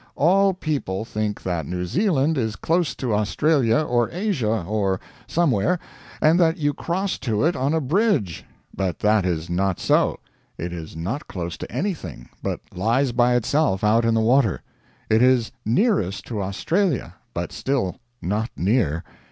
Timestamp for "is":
2.35-2.55, 9.27-9.47, 10.73-10.95, 15.21-15.51